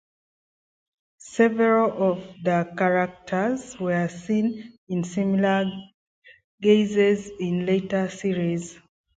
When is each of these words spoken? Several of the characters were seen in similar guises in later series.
Several 1.19 1.91
of 1.91 2.23
the 2.43 2.73
characters 2.75 3.79
were 3.79 4.07
seen 4.07 4.75
in 4.87 5.03
similar 5.03 5.65
guises 6.59 7.29
in 7.39 7.67
later 7.67 8.09
series. 8.09 8.79